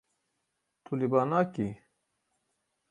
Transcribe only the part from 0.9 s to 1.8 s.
li ba nakî.